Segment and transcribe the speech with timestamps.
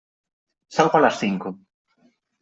[0.75, 1.59] Salgo a las cinco.